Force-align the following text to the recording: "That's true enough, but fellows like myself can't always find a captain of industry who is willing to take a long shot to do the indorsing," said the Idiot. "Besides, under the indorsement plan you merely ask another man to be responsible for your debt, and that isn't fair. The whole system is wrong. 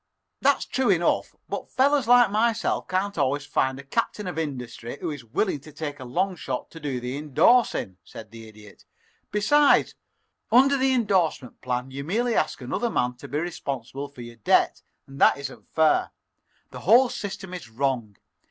"That's 0.41 0.65
true 0.65 0.89
enough, 0.89 1.35
but 1.47 1.69
fellows 1.69 2.07
like 2.07 2.31
myself 2.31 2.87
can't 2.87 3.19
always 3.19 3.45
find 3.45 3.77
a 3.77 3.83
captain 3.83 4.25
of 4.25 4.39
industry 4.39 4.97
who 4.99 5.11
is 5.11 5.23
willing 5.23 5.59
to 5.59 5.71
take 5.71 5.99
a 5.99 6.03
long 6.05 6.35
shot 6.35 6.71
to 6.71 6.79
do 6.79 6.99
the 6.99 7.15
indorsing," 7.15 7.97
said 8.03 8.31
the 8.31 8.47
Idiot. 8.47 8.83
"Besides, 9.31 9.93
under 10.51 10.75
the 10.75 10.91
indorsement 10.91 11.61
plan 11.61 11.91
you 11.91 12.03
merely 12.03 12.33
ask 12.33 12.61
another 12.61 12.89
man 12.89 13.13
to 13.17 13.27
be 13.27 13.37
responsible 13.37 14.07
for 14.07 14.21
your 14.21 14.37
debt, 14.37 14.81
and 15.05 15.21
that 15.21 15.37
isn't 15.37 15.69
fair. 15.69 16.09
The 16.71 16.79
whole 16.79 17.09
system 17.09 17.53
is 17.53 17.69
wrong. 17.69 18.17